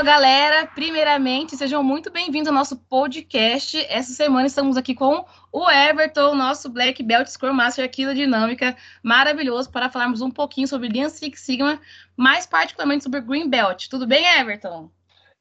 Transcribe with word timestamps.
Boa, 0.00 0.12
galera. 0.14 0.66
Primeiramente, 0.66 1.54
sejam 1.58 1.82
muito 1.82 2.10
bem-vindos 2.10 2.48
ao 2.48 2.54
nosso 2.54 2.74
podcast. 2.74 3.76
Essa 3.84 4.14
semana 4.14 4.46
estamos 4.46 4.78
aqui 4.78 4.94
com 4.94 5.26
o 5.52 5.70
Everton, 5.70 6.34
nosso 6.34 6.70
Black 6.70 7.02
Belt 7.02 7.28
Scrum 7.28 7.52
Master 7.52 7.84
aqui 7.84 8.06
da 8.06 8.14
Dinâmica, 8.14 8.74
maravilhoso, 9.02 9.70
para 9.70 9.90
falarmos 9.90 10.22
um 10.22 10.30
pouquinho 10.30 10.66
sobre 10.66 10.88
Lean 10.88 11.10
Six 11.10 11.40
Sigma, 11.42 11.78
mais 12.16 12.46
particularmente 12.46 13.04
sobre 13.04 13.20
Green 13.20 13.50
Belt. 13.50 13.88
Tudo 13.88 14.06
bem, 14.06 14.24
Everton? 14.38 14.90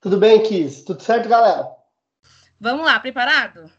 Tudo 0.01 0.17
bem, 0.17 0.43
Kiss? 0.43 0.83
Tudo 0.83 1.01
certo, 1.01 1.29
galera? 1.29 1.65
Vamos 2.59 2.85
lá, 2.85 2.99
preparado? 2.99 3.71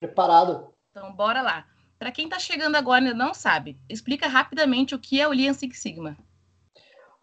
Preparado. 0.00 0.72
Então, 0.92 1.12
bora 1.12 1.42
lá. 1.42 1.66
Para 1.98 2.10
quem 2.10 2.24
está 2.24 2.38
chegando 2.38 2.76
agora 2.76 3.04
e 3.04 3.08
ainda 3.08 3.18
não 3.22 3.34
sabe, 3.34 3.78
explica 3.86 4.26
rapidamente 4.28 4.94
o 4.94 4.98
que 4.98 5.20
é 5.20 5.28
o 5.28 5.32
Lean 5.32 5.52
Six 5.52 5.78
Sigma. 5.78 6.16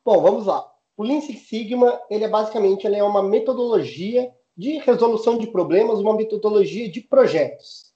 Bom, 0.05 0.21
vamos 0.21 0.45
lá. 0.45 0.72
O 0.95 1.03
Lean 1.03 1.21
Six 1.21 1.47
Sigma, 1.47 1.99
ele 2.09 2.23
é 2.23 2.27
basicamente 2.27 2.85
ele 2.85 2.95
é 2.95 3.03
uma 3.03 3.23
metodologia 3.23 4.31
de 4.55 4.77
resolução 4.77 5.37
de 5.37 5.47
problemas, 5.47 5.99
uma 5.99 6.15
metodologia 6.15 6.89
de 6.89 7.01
projetos. 7.01 7.93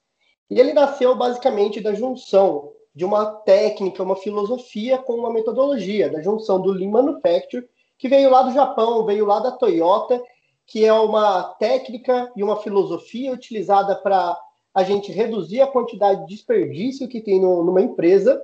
E 0.49 0.59
ele 0.59 0.73
nasceu 0.73 1.15
basicamente 1.15 1.79
da 1.79 1.93
junção 1.93 2.73
de 2.95 3.05
uma 3.05 3.25
técnica, 3.25 4.01
uma 4.01 4.15
filosofia 4.15 4.97
com 4.97 5.13
uma 5.13 5.31
metodologia, 5.31 6.09
da 6.09 6.21
junção 6.21 6.59
do 6.59 6.71
Lean 6.71 6.89
Manufacture, 6.89 7.67
que 7.97 8.09
veio 8.09 8.29
lá 8.31 8.41
do 8.41 8.53
Japão, 8.53 9.05
veio 9.05 9.25
lá 9.25 9.39
da 9.39 9.51
Toyota, 9.51 10.21
que 10.65 10.83
é 10.83 10.91
uma 10.91 11.43
técnica 11.59 12.31
e 12.35 12.43
uma 12.43 12.57
filosofia 12.57 13.31
utilizada 13.31 13.95
para 13.95 14.37
a 14.73 14.83
gente 14.83 15.11
reduzir 15.11 15.61
a 15.61 15.67
quantidade 15.67 16.21
de 16.21 16.35
desperdício 16.35 17.07
que 17.07 17.21
tem 17.21 17.39
no, 17.39 17.63
numa 17.63 17.81
empresa, 17.81 18.41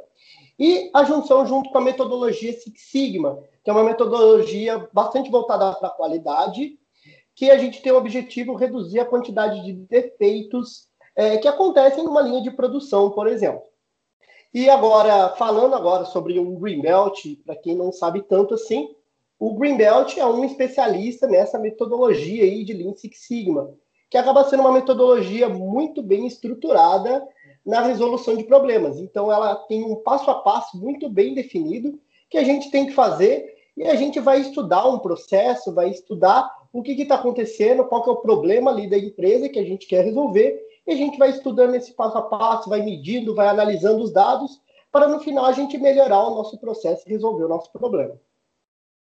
e 0.57 0.89
a 0.93 1.03
junção 1.03 1.45
junto 1.45 1.69
com 1.69 1.77
a 1.77 1.81
metodologia 1.81 2.53
Six 2.53 2.89
Sigma, 2.89 3.43
que 3.63 3.69
é 3.69 3.73
uma 3.73 3.83
metodologia 3.83 4.87
bastante 4.93 5.29
voltada 5.29 5.73
para 5.73 5.87
a 5.87 5.91
qualidade, 5.91 6.77
que 7.35 7.49
a 7.49 7.57
gente 7.57 7.81
tem 7.81 7.91
o 7.91 7.97
objetivo 7.97 8.53
reduzir 8.53 8.99
a 8.99 9.05
quantidade 9.05 9.63
de 9.63 9.73
defeitos 9.73 10.87
é, 11.15 11.37
que 11.37 11.47
acontecem 11.47 12.03
numa 12.03 12.21
linha 12.21 12.41
de 12.41 12.51
produção, 12.51 13.09
por 13.11 13.27
exemplo. 13.27 13.63
E 14.53 14.69
agora, 14.69 15.29
falando 15.29 15.73
agora 15.73 16.05
sobre 16.05 16.39
um 16.39 16.55
Greenbelt, 16.55 17.25
para 17.43 17.55
quem 17.55 17.75
não 17.75 17.91
sabe 17.91 18.21
tanto 18.21 18.53
assim, 18.53 18.95
o 19.39 19.55
Greenbelt 19.55 20.15
é 20.17 20.25
um 20.25 20.45
especialista 20.45 21.27
nessa 21.27 21.57
metodologia 21.57 22.43
aí 22.43 22.63
de 22.63 22.73
Lean 22.73 22.93
Six 22.95 23.25
Sigma, 23.25 23.73
que 24.09 24.17
acaba 24.17 24.43
sendo 24.43 24.61
uma 24.61 24.71
metodologia 24.71 25.49
muito 25.49 26.03
bem 26.03 26.27
estruturada 26.27 27.27
na 27.65 27.81
resolução 27.81 28.35
de 28.35 28.43
problemas. 28.43 28.99
Então, 28.99 29.31
ela 29.31 29.55
tem 29.55 29.83
um 29.83 29.95
passo 29.95 30.29
a 30.29 30.35
passo 30.35 30.77
muito 30.77 31.09
bem 31.09 31.33
definido 31.33 31.99
que 32.29 32.37
a 32.37 32.43
gente 32.43 32.69
tem 32.71 32.87
que 32.87 32.93
fazer 32.93 33.53
e 33.75 33.83
a 33.83 33.95
gente 33.95 34.19
vai 34.19 34.39
estudar 34.39 34.87
um 34.87 34.99
processo, 34.99 35.73
vai 35.73 35.89
estudar 35.89 36.49
o 36.71 36.81
que 36.81 36.91
está 36.93 37.15
acontecendo, 37.15 37.85
qual 37.85 38.03
que 38.03 38.09
é 38.09 38.13
o 38.13 38.17
problema 38.17 38.71
ali 38.71 38.89
da 38.89 38.97
empresa 38.97 39.49
que 39.49 39.59
a 39.59 39.63
gente 39.63 39.85
quer 39.85 40.03
resolver, 40.03 40.59
e 40.85 40.91
a 40.91 40.95
gente 40.95 41.17
vai 41.17 41.29
estudando 41.29 41.75
esse 41.75 41.93
passo 41.93 42.17
a 42.17 42.21
passo, 42.23 42.69
vai 42.69 42.81
medindo, 42.81 43.35
vai 43.35 43.47
analisando 43.47 44.03
os 44.03 44.11
dados, 44.11 44.59
para 44.91 45.07
no 45.07 45.19
final 45.19 45.45
a 45.45 45.51
gente 45.51 45.77
melhorar 45.77 46.23
o 46.23 46.35
nosso 46.35 46.57
processo 46.59 47.03
e 47.07 47.11
resolver 47.11 47.45
o 47.45 47.49
nosso 47.49 47.71
problema. 47.71 48.19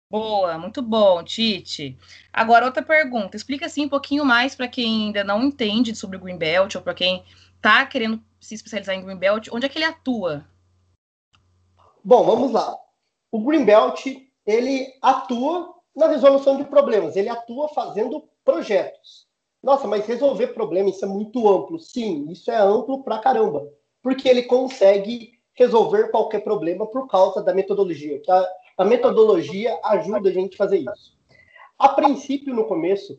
Boa, 0.09 0.59
muito 0.59 0.81
bom, 0.81 1.23
Tite. 1.23 1.97
Agora, 2.31 2.65
outra 2.65 2.83
pergunta. 2.83 3.35
Explica 3.35 3.65
assim 3.65 3.85
um 3.85 3.89
pouquinho 3.89 4.23
mais 4.23 4.53
para 4.53 4.67
quem 4.67 5.07
ainda 5.07 5.23
não 5.23 5.43
entende 5.43 5.95
sobre 5.95 6.17
o 6.17 6.19
Greenbelt, 6.19 6.75
ou 6.75 6.81
para 6.81 6.93
quem 6.93 7.23
está 7.55 7.83
querendo 7.85 8.21
se 8.43 8.55
especializar 8.55 8.95
em 8.95 9.03
Greenbelt, 9.03 9.47
onde 9.51 9.65
é 9.65 9.69
que 9.69 9.77
ele 9.77 9.85
atua? 9.85 10.45
Bom, 12.03 12.23
vamos 12.23 12.51
lá. 12.51 12.77
O 13.31 13.39
Greenbelt 13.39 14.05
ele 14.45 14.93
atua 15.01 15.73
na 15.95 16.07
resolução 16.07 16.57
de 16.57 16.65
problemas, 16.65 17.15
ele 17.15 17.29
atua 17.29 17.69
fazendo 17.69 18.27
projetos. 18.43 19.27
Nossa, 19.61 19.87
mas 19.87 20.05
resolver 20.05 20.47
problemas 20.47 20.95
isso 20.95 21.05
é 21.05 21.07
muito 21.07 21.47
amplo. 21.49 21.79
Sim, 21.79 22.29
isso 22.29 22.51
é 22.51 22.57
amplo 22.57 23.03
pra 23.03 23.19
caramba, 23.19 23.65
porque 24.01 24.27
ele 24.27 24.43
consegue 24.43 25.31
resolver 25.53 26.09
qualquer 26.09 26.43
problema 26.43 26.85
por 26.85 27.07
causa 27.07 27.41
da 27.41 27.53
metodologia. 27.53 28.21
A, 28.27 28.49
a 28.79 28.85
metodologia 28.85 29.79
ajuda 29.85 30.29
a 30.29 30.33
gente 30.33 30.55
a 30.55 30.57
fazer 30.57 30.79
isso. 30.79 31.17
A 31.79 31.89
princípio, 31.89 32.53
no 32.53 32.65
começo, 32.65 33.17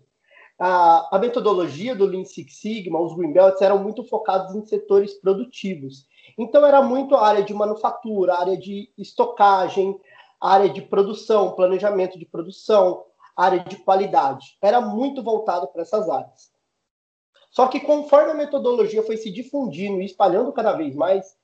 a, 0.59 1.17
a, 1.17 1.19
metodologia 1.19 1.95
do 1.95 2.07
Lean 2.07 2.25
Six 2.25 2.61
Sigma, 2.61 3.01
os 3.01 3.15
Green 3.17 3.33
Belts, 3.33 3.61
eram 3.61 3.83
muito 3.83 4.05
focados 4.05 4.55
em 4.55 4.65
setores 4.65 5.15
produtivos. 5.15 6.07
Então, 6.39 6.65
era 6.65 6.81
muito 6.83 7.15
a 7.15 7.27
área 7.27 7.43
de 7.43 7.53
manufatura, 7.53 8.39
área 8.39 8.57
de 8.57 8.91
estocagem, 8.97 9.99
área 10.41 10.69
de 10.69 10.83
produção, 10.83 11.53
planejamento 11.53 12.19
de 12.19 12.27
produção, 12.27 13.05
área 13.37 13.61
de 13.61 13.77
qualidade. 13.77 14.57
Era 14.63 14.81
muito 14.81 15.23
voltado 15.23 15.67
para 15.69 15.83
essas 15.83 16.09
áreas. 16.09 16.53
Só 17.51 17.69
que 17.69 17.81
conforme 17.81 18.33
a 18.33 18.35
metodologia 18.35 19.03
foi 19.03 19.17
se 19.17 19.31
difundindo 19.31 20.01
e 20.01 20.07
espalhando 20.07 20.53
cada 20.53 20.73
vez 20.73 20.95
mais, 20.95 21.37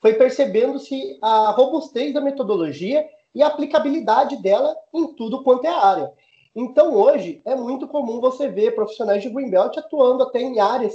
foi 0.00 0.14
percebendo-se 0.14 1.18
a 1.22 1.52
robustez 1.52 2.12
da 2.12 2.20
metodologia 2.20 3.08
e 3.32 3.42
a 3.42 3.46
aplicabilidade 3.46 4.36
dela 4.42 4.76
em 4.92 5.14
tudo 5.14 5.44
quanto 5.44 5.64
é 5.64 5.70
área. 5.70 6.12
Então, 6.54 6.94
hoje, 6.94 7.40
é 7.44 7.54
muito 7.54 7.88
comum 7.88 8.20
você 8.20 8.48
ver 8.48 8.74
profissionais 8.74 9.22
de 9.22 9.30
Greenbelt 9.30 9.76
atuando 9.78 10.22
até 10.22 10.40
em 10.40 10.60
áreas 10.60 10.94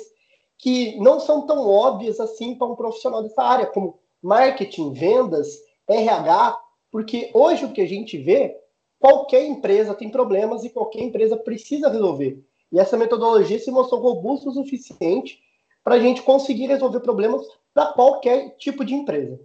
que 0.57 1.00
não 1.00 1.19
são 1.19 1.45
tão 1.45 1.68
óbvias 1.68 2.19
assim 2.19 2.56
para 2.56 2.68
um 2.68 2.75
profissional 2.75 3.22
dessa 3.22 3.44
área, 3.44 3.66
como 3.66 4.00
marketing, 4.22 4.94
vendas, 4.94 5.47
RH, 5.88 6.57
porque 6.91 7.29
hoje 7.34 7.66
o 7.66 7.72
que 7.72 7.81
a 7.81 7.88
gente 7.88 8.17
vê, 8.17 8.57
qualquer 9.00 9.46
empresa 9.46 9.94
tem 9.94 10.09
problemas 10.09 10.63
e 10.63 10.69
qualquer 10.69 11.01
empresa 11.01 11.38
precisa 11.38 11.90
resolver. 11.90 12.44
E 12.72 12.79
essa 12.79 12.97
metodologia 12.97 13.59
se 13.59 13.72
mostrou 13.72 14.01
robusta 14.01 14.50
o 14.50 14.53
suficiente 14.53 15.40
para 15.84 15.96
a 15.96 16.00
gente 16.00 16.22
conseguir 16.22 16.67
resolver 16.67 17.00
problemas 17.00 17.46
para 17.73 17.94
qualquer 17.94 18.56
tipo 18.57 18.84
de 18.84 18.94
empresa. 18.94 19.40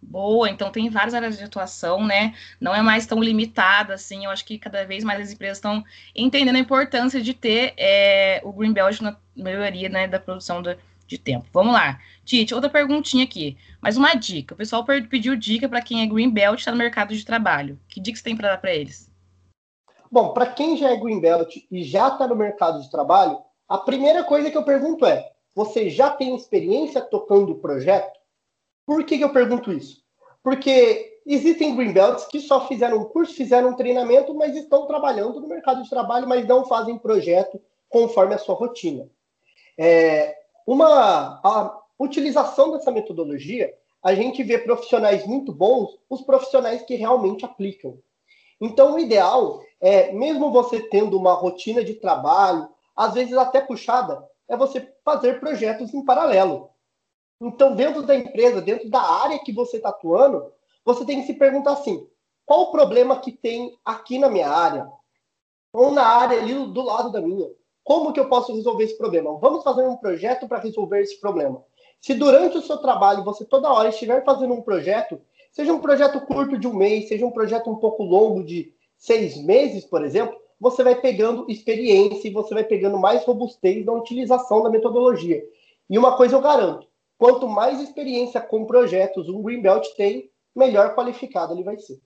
Boa, 0.00 0.48
então 0.48 0.70
tem 0.70 0.88
várias 0.88 1.12
áreas 1.12 1.36
de 1.36 1.44
atuação, 1.44 2.06
né? 2.06 2.34
Não 2.60 2.74
é 2.74 2.80
mais 2.80 3.06
tão 3.06 3.20
limitada 3.20 3.94
assim. 3.94 4.24
Eu 4.24 4.30
acho 4.30 4.44
que 4.44 4.58
cada 4.58 4.84
vez 4.84 5.02
mais 5.04 5.20
as 5.20 5.32
empresas 5.32 5.58
estão 5.58 5.84
entendendo 6.14 6.56
a 6.56 6.60
importância 6.60 7.20
de 7.20 7.34
ter 7.34 7.74
é, 7.76 8.40
o 8.44 8.52
Green 8.52 8.72
Belt 8.72 9.00
na 9.00 9.16
melhoria 9.36 9.88
né, 9.88 10.06
da 10.06 10.20
produção 10.20 10.62
do, 10.62 10.76
de 11.06 11.18
tempo. 11.18 11.46
Vamos 11.52 11.72
lá. 11.72 11.98
Tite, 12.24 12.54
outra 12.54 12.70
perguntinha 12.70 13.24
aqui. 13.24 13.56
Mais 13.80 13.96
uma 13.96 14.14
dica. 14.14 14.54
O 14.54 14.58
pessoal 14.58 14.84
pediu 14.84 15.34
dica 15.34 15.68
para 15.68 15.82
quem 15.82 16.02
é 16.02 16.06
Green 16.06 16.30
Belt 16.30 16.58
e 16.58 16.60
está 16.60 16.70
no 16.70 16.78
mercado 16.78 17.14
de 17.14 17.24
trabalho. 17.24 17.78
Que 17.88 18.00
dica 18.00 18.16
você 18.16 18.24
tem 18.24 18.36
para 18.36 18.50
dar 18.50 18.58
para 18.58 18.74
eles? 18.74 19.10
Bom, 20.10 20.32
para 20.32 20.46
quem 20.46 20.76
já 20.76 20.90
é 20.90 20.96
Green 20.96 21.20
Belt 21.20 21.54
e 21.70 21.82
já 21.82 22.08
está 22.08 22.26
no 22.26 22.36
mercado 22.36 22.80
de 22.80 22.90
trabalho, 22.90 23.38
a 23.68 23.78
primeira 23.78 24.24
coisa 24.24 24.50
que 24.50 24.56
eu 24.56 24.62
pergunto 24.62 25.04
é: 25.04 25.32
você 25.54 25.90
já 25.90 26.10
tem 26.10 26.34
experiência 26.36 27.00
tocando 27.00 27.52
o 27.52 27.58
projeto? 27.58 28.18
Por 28.88 29.04
que, 29.04 29.18
que 29.18 29.24
eu 29.24 29.34
pergunto 29.34 29.70
isso? 29.70 30.02
Porque 30.42 31.20
existem 31.26 31.76
Green 31.76 31.92
Belts 31.92 32.24
que 32.24 32.40
só 32.40 32.66
fizeram 32.66 32.96
um 32.96 33.04
curso, 33.04 33.34
fizeram 33.34 33.68
um 33.68 33.76
treinamento, 33.76 34.32
mas 34.32 34.56
estão 34.56 34.86
trabalhando 34.86 35.38
no 35.38 35.46
mercado 35.46 35.82
de 35.82 35.90
trabalho, 35.90 36.26
mas 36.26 36.48
não 36.48 36.64
fazem 36.64 36.96
projeto 36.96 37.60
conforme 37.86 38.34
a 38.34 38.38
sua 38.38 38.54
rotina. 38.54 39.06
É, 39.76 40.38
uma 40.66 41.38
a 41.44 41.78
utilização 41.98 42.72
dessa 42.72 42.90
metodologia, 42.90 43.74
a 44.02 44.14
gente 44.14 44.42
vê 44.42 44.56
profissionais 44.56 45.26
muito 45.26 45.52
bons, 45.52 45.98
os 46.08 46.22
profissionais 46.22 46.80
que 46.80 46.94
realmente 46.94 47.44
aplicam. 47.44 47.98
Então, 48.58 48.94
o 48.94 48.98
ideal 48.98 49.60
é, 49.82 50.12
mesmo 50.12 50.50
você 50.50 50.80
tendo 50.80 51.18
uma 51.18 51.34
rotina 51.34 51.84
de 51.84 51.92
trabalho, 51.92 52.66
às 52.96 53.12
vezes 53.12 53.36
até 53.36 53.60
puxada, 53.60 54.26
é 54.48 54.56
você 54.56 54.90
fazer 55.04 55.40
projetos 55.40 55.92
em 55.92 56.02
paralelo. 56.02 56.70
Então, 57.40 57.74
dentro 57.74 58.02
da 58.02 58.14
empresa, 58.14 58.60
dentro 58.60 58.90
da 58.90 59.00
área 59.00 59.38
que 59.38 59.52
você 59.52 59.76
está 59.76 59.90
atuando, 59.90 60.52
você 60.84 61.04
tem 61.04 61.20
que 61.20 61.26
se 61.26 61.34
perguntar 61.34 61.72
assim: 61.72 62.06
qual 62.44 62.62
o 62.62 62.72
problema 62.72 63.20
que 63.20 63.30
tem 63.30 63.78
aqui 63.84 64.18
na 64.18 64.28
minha 64.28 64.48
área? 64.48 64.88
Ou 65.72 65.92
na 65.92 66.02
área 66.02 66.38
ali 66.38 66.54
do 66.54 66.82
lado 66.82 67.12
da 67.12 67.20
minha? 67.20 67.48
Como 67.84 68.12
que 68.12 68.20
eu 68.20 68.28
posso 68.28 68.54
resolver 68.54 68.84
esse 68.84 68.98
problema? 68.98 69.38
Vamos 69.38 69.62
fazer 69.62 69.86
um 69.86 69.96
projeto 69.96 70.48
para 70.48 70.58
resolver 70.58 71.00
esse 71.00 71.20
problema. 71.20 71.62
Se 72.00 72.14
durante 72.14 72.58
o 72.58 72.62
seu 72.62 72.78
trabalho 72.78 73.24
você 73.24 73.44
toda 73.44 73.72
hora 73.72 73.88
estiver 73.88 74.24
fazendo 74.24 74.54
um 74.54 74.62
projeto, 74.62 75.20
seja 75.52 75.72
um 75.72 75.80
projeto 75.80 76.20
curto 76.22 76.58
de 76.58 76.66
um 76.66 76.74
mês, 76.74 77.08
seja 77.08 77.24
um 77.24 77.30
projeto 77.30 77.70
um 77.70 77.76
pouco 77.76 78.02
longo 78.02 78.42
de 78.42 78.72
seis 78.96 79.36
meses, 79.36 79.84
por 79.84 80.04
exemplo, 80.04 80.36
você 80.60 80.82
vai 80.82 81.00
pegando 81.00 81.46
experiência 81.48 82.28
e 82.28 82.32
você 82.32 82.54
vai 82.54 82.64
pegando 82.64 82.98
mais 82.98 83.24
robustez 83.24 83.84
na 83.84 83.92
utilização 83.92 84.62
da 84.62 84.70
metodologia. 84.70 85.44
E 85.88 85.98
uma 85.98 86.16
coisa 86.16 86.34
eu 86.34 86.40
garanto: 86.40 86.87
quanto 87.18 87.48
mais 87.48 87.80
experiência 87.80 88.40
com 88.40 88.64
projetos 88.64 89.28
um 89.28 89.42
Greenbelt 89.42 89.84
tem, 89.96 90.30
melhor 90.56 90.94
qualificado 90.94 91.52
ele 91.52 91.64
vai 91.64 91.76
ser. 91.76 92.00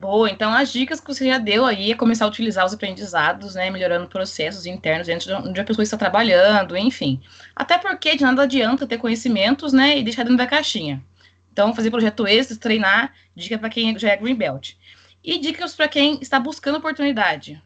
Boa, 0.00 0.28
então 0.28 0.52
as 0.52 0.70
dicas 0.70 1.00
que 1.00 1.06
você 1.06 1.26
já 1.26 1.38
deu 1.38 1.64
aí 1.64 1.92
é 1.92 1.96
começar 1.96 2.26
a 2.26 2.28
utilizar 2.28 2.66
os 2.66 2.74
aprendizados, 2.74 3.54
né, 3.54 3.70
melhorando 3.70 4.08
processos 4.08 4.66
internos 4.66 5.06
dentro 5.06 5.28
de 5.28 5.48
onde 5.48 5.60
a 5.60 5.64
pessoa 5.64 5.82
está 5.82 5.96
trabalhando, 5.96 6.76
enfim. 6.76 7.22
Até 7.56 7.78
porque 7.78 8.14
de 8.14 8.22
nada 8.22 8.42
adianta 8.42 8.86
ter 8.86 8.98
conhecimentos, 8.98 9.72
né, 9.72 9.96
e 9.96 10.02
deixar 10.02 10.24
dentro 10.24 10.36
da 10.36 10.46
caixinha. 10.46 11.02
Então, 11.50 11.72
fazer 11.72 11.90
projeto 11.90 12.26
extra, 12.26 12.58
treinar, 12.58 13.14
dica 13.34 13.56
para 13.56 13.70
quem 13.70 13.96
já 13.96 14.10
é 14.10 14.16
Green 14.16 14.34
Belt. 14.34 14.74
E 15.22 15.38
dicas 15.38 15.74
para 15.74 15.88
quem 15.88 16.18
está 16.20 16.38
buscando 16.38 16.78
oportunidade. 16.78 17.62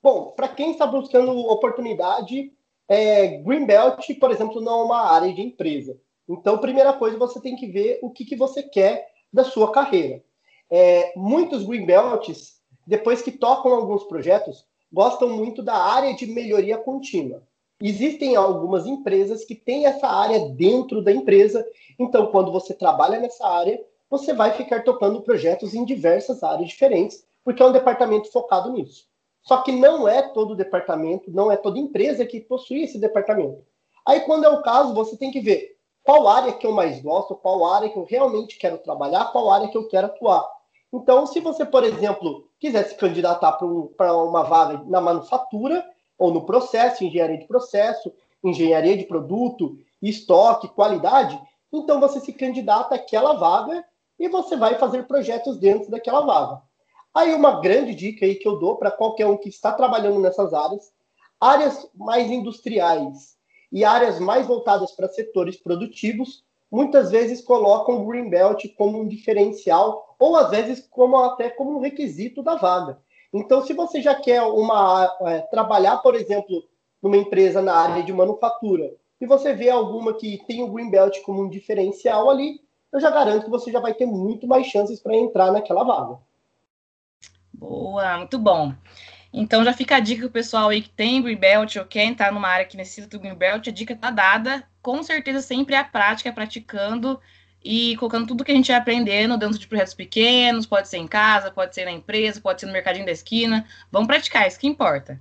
Bom, 0.00 0.30
para 0.30 0.48
quem 0.48 0.70
está 0.70 0.86
buscando 0.86 1.32
oportunidade, 1.32 2.52
é, 2.88 3.38
Greenbelt, 3.38 4.18
por 4.18 4.30
exemplo, 4.30 4.60
não 4.60 4.80
é 4.80 4.84
uma 4.84 5.12
área 5.12 5.32
de 5.32 5.40
empresa. 5.40 5.98
Então, 6.28 6.58
primeira 6.58 6.92
coisa, 6.92 7.18
você 7.18 7.40
tem 7.40 7.56
que 7.56 7.66
ver 7.66 7.98
o 8.02 8.10
que, 8.10 8.24
que 8.24 8.36
você 8.36 8.62
quer 8.62 9.08
da 9.32 9.44
sua 9.44 9.72
carreira. 9.72 10.22
É, 10.70 11.12
muitos 11.16 11.64
Greenbelts, 11.64 12.60
depois 12.86 13.22
que 13.22 13.30
tocam 13.30 13.72
alguns 13.74 14.04
projetos, 14.04 14.66
gostam 14.92 15.28
muito 15.28 15.62
da 15.62 15.74
área 15.74 16.14
de 16.14 16.26
melhoria 16.26 16.78
contínua. 16.78 17.42
Existem 17.82 18.36
algumas 18.36 18.86
empresas 18.86 19.44
que 19.44 19.54
têm 19.54 19.86
essa 19.86 20.06
área 20.06 20.48
dentro 20.50 21.02
da 21.02 21.12
empresa, 21.12 21.66
então, 21.98 22.26
quando 22.28 22.52
você 22.52 22.72
trabalha 22.72 23.18
nessa 23.18 23.46
área, 23.46 23.82
você 24.08 24.32
vai 24.32 24.52
ficar 24.52 24.84
tocando 24.84 25.22
projetos 25.22 25.74
em 25.74 25.84
diversas 25.84 26.42
áreas 26.42 26.68
diferentes, 26.68 27.26
porque 27.44 27.62
é 27.62 27.66
um 27.66 27.72
departamento 27.72 28.30
focado 28.30 28.72
nisso. 28.72 29.06
Só 29.44 29.58
que 29.58 29.70
não 29.70 30.08
é 30.08 30.22
todo 30.22 30.56
departamento, 30.56 31.30
não 31.30 31.52
é 31.52 31.56
toda 31.56 31.78
empresa 31.78 32.26
que 32.26 32.40
possui 32.40 32.82
esse 32.82 32.98
departamento. 32.98 33.62
Aí, 34.06 34.20
quando 34.20 34.44
é 34.44 34.48
o 34.48 34.62
caso, 34.62 34.94
você 34.94 35.16
tem 35.16 35.30
que 35.30 35.40
ver 35.40 35.76
qual 36.02 36.26
área 36.26 36.52
que 36.52 36.66
eu 36.66 36.72
mais 36.72 37.00
gosto, 37.00 37.34
qual 37.34 37.64
área 37.64 37.88
que 37.88 37.96
eu 37.98 38.04
realmente 38.04 38.58
quero 38.58 38.78
trabalhar, 38.78 39.32
qual 39.32 39.50
área 39.50 39.68
que 39.68 39.76
eu 39.76 39.86
quero 39.88 40.06
atuar. 40.06 40.44
Então, 40.92 41.26
se 41.26 41.40
você, 41.40 41.64
por 41.64 41.84
exemplo, 41.84 42.48
quiser 42.58 42.84
se 42.84 42.94
candidatar 42.94 43.52
para 43.52 43.66
um, 43.66 44.28
uma 44.28 44.42
vaga 44.42 44.82
na 44.86 45.00
manufatura, 45.00 45.84
ou 46.18 46.32
no 46.32 46.46
processo, 46.46 47.04
engenharia 47.04 47.38
de 47.38 47.46
processo, 47.46 48.12
engenharia 48.42 48.96
de 48.96 49.04
produto, 49.04 49.76
estoque, 50.00 50.68
qualidade, 50.68 51.40
então 51.72 52.00
você 52.00 52.20
se 52.20 52.32
candidata 52.32 52.94
àquela 52.94 53.34
vaga 53.34 53.84
e 54.18 54.28
você 54.28 54.56
vai 54.56 54.78
fazer 54.78 55.06
projetos 55.06 55.58
dentro 55.58 55.90
daquela 55.90 56.20
vaga. 56.20 56.62
Aí 57.14 57.32
uma 57.32 57.60
grande 57.60 57.94
dica 57.94 58.26
aí 58.26 58.34
que 58.34 58.48
eu 58.48 58.58
dou 58.58 58.76
para 58.76 58.90
qualquer 58.90 59.26
um 59.26 59.36
que 59.36 59.48
está 59.48 59.72
trabalhando 59.72 60.18
nessas 60.18 60.52
áreas, 60.52 60.92
áreas 61.40 61.88
mais 61.94 62.28
industriais 62.28 63.36
e 63.70 63.84
áreas 63.84 64.18
mais 64.18 64.48
voltadas 64.48 64.90
para 64.90 65.08
setores 65.08 65.56
produtivos, 65.56 66.44
muitas 66.68 67.12
vezes 67.12 67.40
colocam 67.40 68.02
o 68.02 68.06
Greenbelt 68.06 68.66
como 68.76 69.00
um 69.00 69.06
diferencial 69.06 70.16
ou 70.18 70.36
às 70.36 70.50
vezes 70.50 70.84
como 70.90 71.16
até 71.18 71.50
como 71.50 71.76
um 71.76 71.80
requisito 71.80 72.42
da 72.42 72.56
vaga. 72.56 72.98
Então, 73.32 73.62
se 73.62 73.72
você 73.72 74.02
já 74.02 74.16
quer 74.16 74.42
uma 74.42 75.16
é, 75.22 75.40
trabalhar, 75.42 75.98
por 75.98 76.16
exemplo, 76.16 76.64
numa 77.00 77.16
empresa 77.16 77.62
na 77.62 77.74
área 77.74 78.02
de 78.02 78.12
manufatura 78.12 78.92
e 79.20 79.26
você 79.26 79.52
vê 79.52 79.70
alguma 79.70 80.14
que 80.14 80.42
tem 80.48 80.64
o 80.64 80.72
Greenbelt 80.72 81.20
como 81.22 81.42
um 81.42 81.48
diferencial 81.48 82.28
ali, 82.28 82.60
eu 82.92 82.98
já 82.98 83.10
garanto 83.10 83.44
que 83.44 83.50
você 83.50 83.70
já 83.70 83.78
vai 83.78 83.94
ter 83.94 84.06
muito 84.06 84.48
mais 84.48 84.66
chances 84.66 85.00
para 85.00 85.16
entrar 85.16 85.52
naquela 85.52 85.84
vaga. 85.84 86.18
Boa, 87.58 88.18
muito 88.18 88.38
bom. 88.38 88.74
Então 89.32 89.64
já 89.64 89.72
fica 89.72 89.96
a 89.96 90.00
dica 90.00 90.22
pro 90.22 90.30
pessoal 90.30 90.68
aí 90.68 90.80
que 90.82 90.90
tem 90.90 91.20
Greenbelt 91.22 91.76
ou 91.76 91.84
quer 91.84 92.04
entrar 92.04 92.32
numa 92.32 92.48
área 92.48 92.64
que 92.64 92.76
necessita 92.76 93.08
do 93.08 93.20
Greenbelt, 93.20 93.66
a 93.66 93.72
dica 93.72 93.96
tá 93.96 94.10
dada. 94.10 94.64
Com 94.80 95.02
certeza 95.02 95.40
sempre 95.40 95.74
é 95.74 95.78
a 95.78 95.84
prática, 95.84 96.32
praticando 96.32 97.20
e 97.64 97.96
colocando 97.96 98.26
tudo 98.26 98.44
que 98.44 98.52
a 98.52 98.54
gente 98.54 98.68
vai 98.68 98.76
aprendendo 98.76 99.38
dentro 99.38 99.58
de 99.58 99.66
projetos 99.66 99.94
pequenos, 99.94 100.66
pode 100.66 100.86
ser 100.88 100.98
em 100.98 101.06
casa, 101.08 101.50
pode 101.50 101.74
ser 101.74 101.86
na 101.86 101.92
empresa, 101.92 102.40
pode 102.40 102.60
ser 102.60 102.66
no 102.66 102.72
mercadinho 102.72 103.06
da 103.06 103.12
esquina. 103.12 103.66
Vamos 103.90 104.06
praticar, 104.06 104.46
isso 104.46 104.60
que 104.60 104.66
importa. 104.66 105.20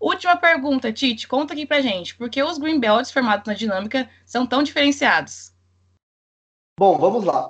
Última 0.00 0.36
pergunta, 0.36 0.92
Tite, 0.92 1.28
conta 1.28 1.54
aqui 1.54 1.64
pra 1.64 1.80
gente, 1.80 2.16
por 2.16 2.28
que 2.28 2.42
os 2.42 2.58
Greenbelts 2.58 3.12
formados 3.12 3.46
na 3.46 3.54
dinâmica 3.54 4.10
são 4.26 4.46
tão 4.46 4.62
diferenciados? 4.62 5.54
Bom, 6.78 6.98
vamos 6.98 7.24
lá. 7.24 7.48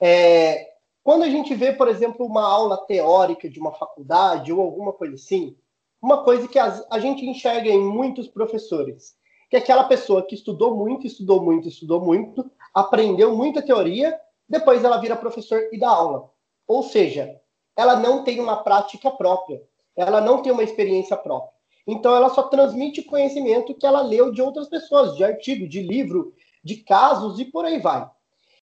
É, 0.00 0.69
quando 1.02 1.22
a 1.22 1.28
gente 1.28 1.54
vê, 1.54 1.72
por 1.72 1.88
exemplo, 1.88 2.26
uma 2.26 2.42
aula 2.42 2.76
teórica 2.86 3.48
de 3.48 3.58
uma 3.58 3.72
faculdade 3.72 4.52
ou 4.52 4.60
alguma 4.60 4.92
coisa 4.92 5.14
assim, 5.14 5.56
uma 6.00 6.24
coisa 6.24 6.48
que 6.48 6.58
a, 6.58 6.98
gente 6.98 7.26
enxerga 7.26 7.68
em 7.68 7.80
muitos 7.80 8.28
professores, 8.28 9.14
que 9.48 9.56
é 9.56 9.58
aquela 9.58 9.84
pessoa 9.84 10.26
que 10.26 10.34
estudou 10.34 10.74
muito, 10.74 11.06
estudou 11.06 11.42
muito, 11.42 11.68
estudou 11.68 12.00
muito, 12.00 12.50
aprendeu 12.74 13.36
muita 13.36 13.62
teoria, 13.62 14.18
depois 14.48 14.84
ela 14.84 14.98
vira 14.98 15.16
professor 15.16 15.68
e 15.72 15.78
dá 15.78 15.88
aula. 15.88 16.30
Ou 16.66 16.82
seja, 16.82 17.40
ela 17.76 17.96
não 17.96 18.24
tem 18.24 18.40
uma 18.40 18.62
prática 18.62 19.10
própria, 19.10 19.62
ela 19.96 20.20
não 20.20 20.42
tem 20.42 20.52
uma 20.52 20.62
experiência 20.62 21.16
própria. 21.16 21.52
Então 21.86 22.14
ela 22.14 22.30
só 22.30 22.44
transmite 22.44 23.02
conhecimento 23.02 23.74
que 23.74 23.86
ela 23.86 24.00
leu 24.00 24.30
de 24.32 24.40
outras 24.40 24.68
pessoas, 24.68 25.16
de 25.16 25.24
artigo, 25.24 25.68
de 25.68 25.82
livro, 25.82 26.32
de 26.62 26.76
casos 26.76 27.38
e 27.38 27.44
por 27.44 27.64
aí 27.64 27.78
vai. 27.78 28.08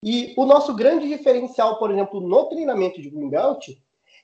E 0.03 0.33
o 0.37 0.45
nosso 0.45 0.73
grande 0.73 1.07
diferencial, 1.07 1.77
por 1.77 1.91
exemplo, 1.91 2.21
no 2.21 2.45
treinamento 2.45 3.01
de 3.01 3.09
Greenbelt, 3.09 3.67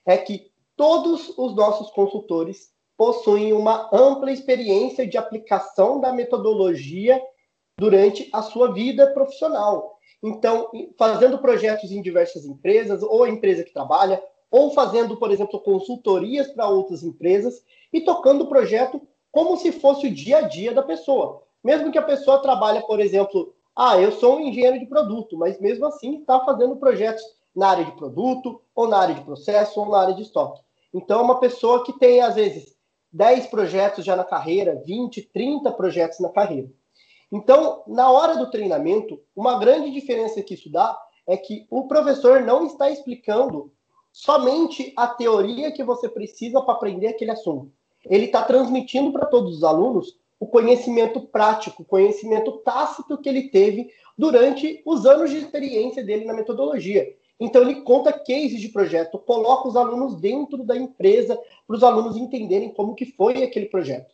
é 0.05 0.17
que 0.17 0.51
todos 0.75 1.37
os 1.37 1.55
nossos 1.55 1.89
consultores 1.91 2.73
possuem 2.97 3.51
uma 3.51 3.89
ampla 3.91 4.31
experiência 4.31 5.05
de 5.05 5.17
aplicação 5.17 5.99
da 5.99 6.13
metodologia 6.13 7.21
durante 7.77 8.29
a 8.31 8.41
sua 8.41 8.71
vida 8.71 9.07
profissional. 9.07 9.99
Então, 10.23 10.71
fazendo 10.97 11.39
projetos 11.39 11.91
em 11.91 12.01
diversas 12.01 12.45
empresas, 12.45 13.03
ou 13.03 13.23
a 13.23 13.29
empresa 13.29 13.63
que 13.63 13.73
trabalha, 13.73 14.23
ou 14.49 14.71
fazendo, 14.71 15.17
por 15.17 15.31
exemplo, 15.31 15.59
consultorias 15.59 16.47
para 16.53 16.69
outras 16.69 17.03
empresas 17.03 17.61
e 17.91 18.01
tocando 18.01 18.45
o 18.45 18.47
projeto 18.47 19.01
como 19.31 19.57
se 19.57 19.73
fosse 19.73 20.07
o 20.07 20.13
dia 20.13 20.37
a 20.37 20.41
dia 20.41 20.73
da 20.73 20.81
pessoa. 20.81 21.43
Mesmo 21.61 21.91
que 21.91 21.97
a 21.97 22.03
pessoa 22.03 22.41
trabalhe, 22.41 22.79
por 22.87 23.01
exemplo, 23.01 23.53
ah, 23.75 23.99
eu 23.99 24.11
sou 24.13 24.37
um 24.37 24.39
engenheiro 24.39 24.79
de 24.79 24.85
produto, 24.85 25.37
mas 25.37 25.59
mesmo 25.59 25.85
assim 25.85 26.19
está 26.19 26.39
fazendo 26.45 26.77
projetos 26.77 27.23
na 27.55 27.69
área 27.69 27.85
de 27.85 27.91
produto, 27.93 28.61
ou 28.73 28.87
na 28.87 28.97
área 28.97 29.15
de 29.15 29.21
processo, 29.21 29.79
ou 29.79 29.89
na 29.89 29.99
área 29.99 30.13
de 30.13 30.21
estoque. 30.21 30.61
Então, 30.93 31.19
é 31.19 31.23
uma 31.23 31.39
pessoa 31.39 31.83
que 31.83 31.93
tem, 31.99 32.21
às 32.21 32.35
vezes, 32.35 32.75
10 33.11 33.47
projetos 33.47 34.05
já 34.05 34.15
na 34.15 34.23
carreira, 34.23 34.81
20, 34.85 35.21
30 35.33 35.71
projetos 35.71 36.19
na 36.19 36.29
carreira. 36.29 36.69
Então, 37.31 37.83
na 37.87 38.09
hora 38.09 38.37
do 38.37 38.49
treinamento, 38.49 39.21
uma 39.35 39.57
grande 39.57 39.91
diferença 39.91 40.41
que 40.41 40.53
isso 40.53 40.71
dá 40.71 40.97
é 41.27 41.35
que 41.35 41.65
o 41.69 41.87
professor 41.87 42.41
não 42.41 42.65
está 42.65 42.89
explicando 42.89 43.73
somente 44.11 44.93
a 44.95 45.07
teoria 45.07 45.71
que 45.71 45.83
você 45.83 46.07
precisa 46.07 46.61
para 46.61 46.75
aprender 46.75 47.07
aquele 47.07 47.31
assunto. 47.31 47.71
Ele 48.05 48.25
está 48.25 48.43
transmitindo 48.43 49.11
para 49.11 49.25
todos 49.25 49.57
os 49.57 49.63
alunos 49.63 50.17
o 50.39 50.47
conhecimento 50.47 51.21
prático, 51.21 51.83
o 51.83 51.85
conhecimento 51.85 52.51
tácito 52.59 53.17
que 53.17 53.29
ele 53.29 53.49
teve 53.49 53.89
durante 54.17 54.81
os 54.85 55.05
anos 55.05 55.31
de 55.31 55.37
experiência 55.37 56.03
dele 56.03 56.25
na 56.25 56.33
metodologia. 56.33 57.07
Então, 57.39 57.61
ele 57.61 57.81
conta 57.81 58.13
cases 58.13 58.61
de 58.61 58.69
projeto, 58.69 59.19
coloca 59.19 59.67
os 59.67 59.75
alunos 59.75 60.19
dentro 60.19 60.63
da 60.63 60.75
empresa 60.75 61.37
para 61.67 61.75
os 61.75 61.83
alunos 61.83 62.15
entenderem 62.15 62.73
como 62.73 62.95
que 62.95 63.05
foi 63.05 63.43
aquele 63.43 63.65
projeto. 63.65 64.13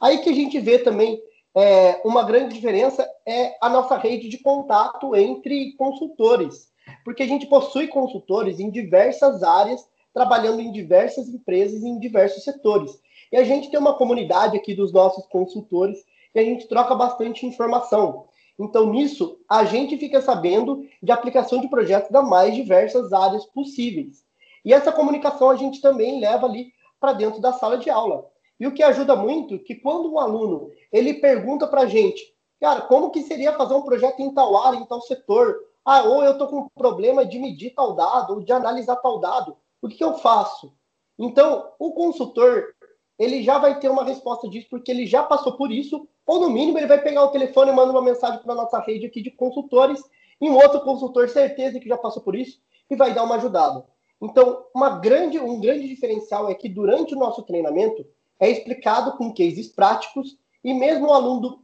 Aí 0.00 0.18
que 0.18 0.30
a 0.30 0.34
gente 0.34 0.58
vê 0.58 0.78
também 0.78 1.20
é, 1.54 2.00
uma 2.04 2.22
grande 2.22 2.54
diferença 2.54 3.08
é 3.26 3.56
a 3.60 3.68
nossa 3.68 3.96
rede 3.96 4.28
de 4.28 4.38
contato 4.38 5.16
entre 5.16 5.72
consultores, 5.72 6.68
porque 7.04 7.22
a 7.22 7.26
gente 7.26 7.46
possui 7.46 7.88
consultores 7.88 8.60
em 8.60 8.70
diversas 8.70 9.42
áreas, 9.42 9.86
trabalhando 10.12 10.60
em 10.60 10.72
diversas 10.72 11.28
empresas, 11.28 11.82
em 11.82 11.98
diversos 11.98 12.44
setores. 12.44 12.92
E 13.32 13.36
a 13.36 13.44
gente 13.44 13.70
tem 13.70 13.78
uma 13.78 13.94
comunidade 13.94 14.56
aqui 14.56 14.74
dos 14.74 14.92
nossos 14.92 15.26
consultores 15.26 16.04
e 16.34 16.40
a 16.40 16.44
gente 16.44 16.66
troca 16.68 16.94
bastante 16.94 17.46
informação. 17.46 18.26
Então, 18.58 18.90
nisso, 18.90 19.38
a 19.48 19.64
gente 19.64 19.96
fica 19.96 20.20
sabendo 20.20 20.86
de 21.02 21.10
aplicação 21.10 21.60
de 21.60 21.68
projetos 21.68 22.10
das 22.10 22.28
mais 22.28 22.54
diversas 22.54 23.12
áreas 23.12 23.46
possíveis. 23.46 24.24
E 24.64 24.74
essa 24.74 24.92
comunicação 24.92 25.48
a 25.48 25.56
gente 25.56 25.80
também 25.80 26.20
leva 26.20 26.46
ali 26.46 26.72
para 27.00 27.14
dentro 27.14 27.40
da 27.40 27.52
sala 27.52 27.78
de 27.78 27.88
aula. 27.88 28.26
E 28.58 28.66
o 28.66 28.74
que 28.74 28.82
ajuda 28.82 29.16
muito 29.16 29.54
é 29.54 29.58
que 29.58 29.74
quando 29.74 30.12
um 30.12 30.18
aluno 30.18 30.70
ele 30.92 31.14
pergunta 31.14 31.66
para 31.66 31.82
a 31.82 31.86
gente, 31.86 32.22
cara, 32.60 32.82
como 32.82 33.10
que 33.10 33.22
seria 33.22 33.54
fazer 33.54 33.72
um 33.72 33.82
projeto 33.82 34.20
em 34.20 34.34
tal 34.34 34.54
área, 34.56 34.76
em 34.76 34.84
tal 34.84 35.00
setor? 35.00 35.56
Ah, 35.82 36.02
ou 36.02 36.22
eu 36.22 36.32
estou 36.32 36.46
com 36.46 36.58
um 36.58 36.68
problema 36.76 37.24
de 37.24 37.38
medir 37.38 37.70
tal 37.74 37.94
dado, 37.94 38.34
ou 38.34 38.40
de 38.42 38.52
analisar 38.52 38.96
tal 38.96 39.18
dado. 39.18 39.56
O 39.80 39.88
que, 39.88 39.96
que 39.96 40.04
eu 40.04 40.18
faço? 40.18 40.74
Então, 41.18 41.72
o 41.78 41.92
consultor 41.92 42.74
ele 43.20 43.42
já 43.42 43.58
vai 43.58 43.78
ter 43.78 43.90
uma 43.90 44.02
resposta 44.02 44.48
disso, 44.48 44.66
porque 44.70 44.90
ele 44.90 45.06
já 45.06 45.22
passou 45.22 45.52
por 45.52 45.70
isso, 45.70 46.08
ou 46.26 46.40
no 46.40 46.48
mínimo 46.48 46.78
ele 46.78 46.86
vai 46.86 47.02
pegar 47.02 47.22
o 47.22 47.28
telefone 47.28 47.70
e 47.70 47.74
mandar 47.74 47.90
uma 47.90 48.00
mensagem 48.00 48.40
para 48.40 48.54
a 48.54 48.56
nossa 48.56 48.80
rede 48.80 49.04
aqui 49.04 49.20
de 49.20 49.30
consultores, 49.30 50.02
e 50.40 50.48
um 50.48 50.56
outro 50.56 50.80
consultor, 50.80 51.28
certeza 51.28 51.78
que 51.78 51.86
já 51.86 51.98
passou 51.98 52.22
por 52.22 52.34
isso, 52.34 52.58
e 52.88 52.96
vai 52.96 53.12
dar 53.12 53.24
uma 53.24 53.34
ajudada. 53.34 53.84
Então, 54.22 54.64
uma 54.74 54.98
grande, 54.98 55.38
um 55.38 55.60
grande 55.60 55.86
diferencial 55.86 56.48
é 56.48 56.54
que 56.54 56.66
durante 56.66 57.14
o 57.14 57.18
nosso 57.18 57.42
treinamento 57.42 58.06
é 58.40 58.48
explicado 58.48 59.18
com 59.18 59.34
cases 59.34 59.68
práticos, 59.68 60.38
e 60.64 60.72
mesmo 60.72 61.08
o 61.08 61.12
aluno 61.12 61.62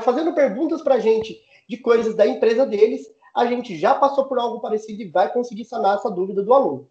fazendo 0.00 0.32
perguntas 0.32 0.80
para 0.80 0.94
a 0.94 1.00
gente 1.00 1.38
de 1.68 1.76
coisas 1.76 2.14
da 2.14 2.26
empresa 2.26 2.64
deles, 2.64 3.06
a 3.36 3.44
gente 3.44 3.76
já 3.76 3.94
passou 3.94 4.24
por 4.24 4.38
algo 4.38 4.60
parecido 4.60 5.02
e 5.02 5.08
vai 5.08 5.30
conseguir 5.30 5.66
sanar 5.66 5.96
essa 5.96 6.10
dúvida 6.10 6.42
do 6.42 6.54
aluno. 6.54 6.88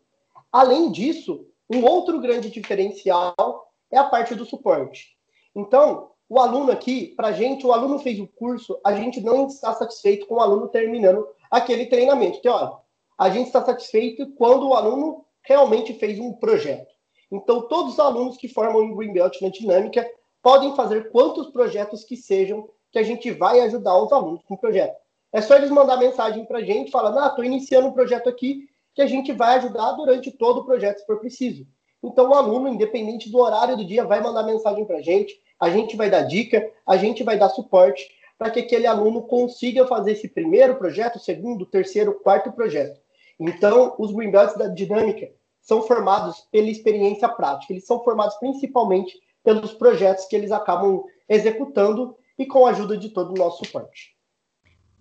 Além 0.51 0.91
disso, 0.91 1.47
um 1.67 1.83
outro 1.83 2.19
grande 2.19 2.51
diferencial 2.51 3.68
é 3.91 3.97
a 3.97 4.03
parte 4.03 4.35
do 4.35 4.45
suporte. 4.45 5.15
Então, 5.55 6.11
o 6.27 6.39
aluno 6.39 6.71
aqui, 6.71 7.07
para 7.15 7.29
a 7.29 7.31
gente, 7.31 7.65
o 7.65 7.71
aluno 7.71 7.99
fez 7.99 8.19
o 8.19 8.27
curso, 8.27 8.79
a 8.85 8.93
gente 8.93 9.19
não 9.19 9.47
está 9.47 9.73
satisfeito 9.73 10.27
com 10.27 10.35
o 10.35 10.39
aluno 10.39 10.67
terminando 10.67 11.27
aquele 11.49 11.87
treinamento 11.87 12.41
teórico. 12.41 12.81
A 13.17 13.29
gente 13.29 13.47
está 13.47 13.65
satisfeito 13.65 14.31
quando 14.35 14.67
o 14.67 14.73
aluno 14.75 15.25
realmente 15.41 15.93
fez 15.95 16.19
um 16.19 16.33
projeto. 16.33 16.93
Então, 17.31 17.67
todos 17.67 17.93
os 17.93 17.99
alunos 17.99 18.37
que 18.37 18.47
formam 18.47 18.91
o 18.91 18.95
Greenbelt 18.95 19.41
na 19.41 19.49
Dinâmica 19.49 20.09
podem 20.41 20.75
fazer 20.75 21.11
quantos 21.11 21.49
projetos 21.49 22.03
que 22.03 22.15
sejam 22.15 22.69
que 22.91 22.99
a 22.99 23.03
gente 23.03 23.31
vai 23.31 23.59
ajudar 23.61 23.97
os 23.97 24.11
alunos 24.11 24.43
com 24.43 24.53
o 24.53 24.57
projeto. 24.57 24.95
É 25.31 25.41
só 25.41 25.55
eles 25.55 25.69
mandar 25.69 25.97
mensagem 25.97 26.45
para 26.45 26.59
a 26.59 26.63
gente, 26.63 26.89
falando, 26.91 27.19
ah, 27.19 27.27
estou 27.27 27.43
iniciando 27.43 27.87
um 27.87 27.93
projeto 27.93 28.29
aqui, 28.29 28.67
que 28.95 29.01
a 29.01 29.07
gente 29.07 29.31
vai 29.31 29.57
ajudar 29.57 29.91
durante 29.93 30.31
todo 30.31 30.61
o 30.61 30.65
projeto, 30.65 30.99
se 30.99 31.05
for 31.05 31.19
preciso. 31.19 31.67
Então, 32.03 32.29
o 32.29 32.33
aluno, 32.33 32.69
independente 32.69 33.29
do 33.29 33.39
horário 33.39 33.75
do 33.75 33.85
dia, 33.85 34.05
vai 34.05 34.21
mandar 34.21 34.43
mensagem 34.43 34.85
para 34.85 34.97
a 34.97 35.01
gente, 35.01 35.33
a 35.59 35.69
gente 35.69 35.97
vai 35.97 36.09
dar 36.09 36.21
dica, 36.21 36.71
a 36.87 36.95
gente 36.95 37.23
vai 37.23 37.37
dar 37.37 37.49
suporte 37.49 38.07
para 38.37 38.49
que 38.49 38.61
aquele 38.61 38.87
aluno 38.87 39.23
consiga 39.23 39.85
fazer 39.85 40.13
esse 40.13 40.29
primeiro 40.29 40.75
projeto, 40.75 41.19
segundo, 41.19 41.65
terceiro, 41.65 42.19
quarto 42.21 42.51
projeto. 42.53 42.99
Então, 43.37 43.95
os 43.99 44.13
Greenbelts 44.13 44.57
da 44.57 44.67
Dinâmica 44.67 45.29
são 45.61 45.81
formados 45.81 46.47
pela 46.51 46.69
experiência 46.69 47.27
prática, 47.27 47.73
eles 47.73 47.85
são 47.85 48.01
formados 48.03 48.35
principalmente 48.35 49.19
pelos 49.43 49.73
projetos 49.73 50.25
que 50.25 50.35
eles 50.35 50.51
acabam 50.51 51.03
executando 51.27 52.15
e 52.37 52.45
com 52.45 52.65
a 52.65 52.69
ajuda 52.69 52.97
de 52.97 53.09
todo 53.09 53.31
o 53.31 53.37
nosso 53.37 53.65
suporte. 53.65 54.18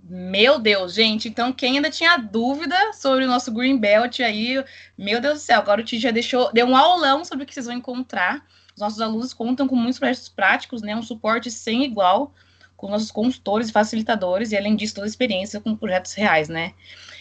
Meu 0.00 0.58
Deus, 0.58 0.94
gente, 0.94 1.28
então 1.28 1.52
quem 1.52 1.76
ainda 1.76 1.90
tinha 1.90 2.16
dúvida 2.16 2.92
sobre 2.92 3.24
o 3.24 3.28
nosso 3.28 3.52
Green 3.52 3.78
Belt 3.78 4.20
aí, 4.20 4.64
meu 4.96 5.20
Deus 5.20 5.34
do 5.34 5.40
céu, 5.40 5.58
agora 5.58 5.80
o 5.80 5.84
Titi 5.84 6.00
já 6.00 6.10
deixou, 6.10 6.52
deu 6.52 6.66
um 6.66 6.76
aulão 6.76 7.24
sobre 7.24 7.44
o 7.44 7.46
que 7.46 7.52
vocês 7.52 7.66
vão 7.66 7.74
encontrar. 7.74 8.46
Os 8.74 8.80
nossos 8.80 9.00
alunos 9.00 9.34
contam 9.34 9.66
com 9.66 9.76
muitos 9.76 9.98
projetos 9.98 10.28
práticos, 10.28 10.82
né, 10.82 10.94
um 10.94 11.02
suporte 11.02 11.50
sem 11.50 11.84
igual 11.84 12.32
com 12.76 12.88
nossos 12.88 13.10
consultores 13.10 13.68
e 13.68 13.72
facilitadores, 13.72 14.52
e 14.52 14.56
além 14.56 14.76
disso, 14.76 14.94
toda 14.94 15.06
a 15.06 15.10
experiência 15.10 15.60
com 15.60 15.74
projetos 15.74 16.14
reais, 16.14 16.48
né? 16.48 16.74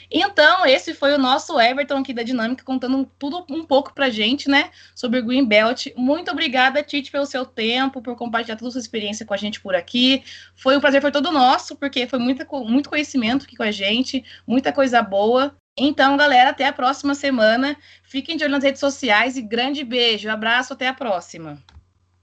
Então, 0.10 0.66
esse 0.66 0.94
foi 0.94 1.14
o 1.14 1.18
nosso 1.18 1.60
Everton 1.60 1.98
aqui 1.98 2.14
da 2.14 2.24
Dinâmica, 2.24 2.64
contando 2.64 3.10
tudo 3.20 3.46
um 3.50 3.66
pouco 3.66 3.94
pra 3.94 4.10
gente, 4.10 4.50
né, 4.50 4.72
sobre 4.96 5.20
o 5.20 5.26
Green 5.26 5.46
Belt. 5.46 5.88
Muito 5.96 6.32
obrigada, 6.32 6.82
Tite, 6.82 7.12
pelo 7.12 7.26
seu 7.26 7.46
tempo, 7.46 8.02
por 8.02 8.16
compartilhar 8.16 8.56
toda 8.56 8.70
a 8.70 8.72
sua 8.72 8.82
experiência 8.82 9.26
com 9.26 9.34
a 9.34 9.38
gente 9.38 9.60
por 9.60 9.76
aqui. 9.76 10.24
Foi 10.56 10.78
um 10.78 10.80
prazer, 10.80 11.02
foi 11.02 11.12
todo 11.12 11.32
nosso, 11.32 11.76
porque 11.76 12.08
foi 12.08 12.20
muita, 12.20 12.48
muito 12.64 12.90
conhecimento 12.90 13.46
aqui 13.46 13.56
com 13.56 13.64
a 13.64 13.72
gente, 13.72 14.24
muita 14.46 14.72
coisa 14.72 15.02
boa. 15.02 15.56
Então, 15.78 16.18
galera, 16.18 16.50
até 16.50 16.66
a 16.66 16.74
próxima 16.74 17.14
semana. 17.14 17.78
Fiquem 18.02 18.36
de 18.36 18.44
olho 18.44 18.54
nas 18.54 18.64
redes 18.64 18.80
sociais 18.80 19.38
e 19.38 19.42
grande 19.42 19.84
beijo. 19.84 20.30
Abraço, 20.30 20.74
até 20.74 20.88
a 20.88 20.94
próxima. 20.94 21.60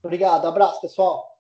Obrigado, 0.03 0.47
abraço, 0.47 0.81
pessoal. 0.81 1.39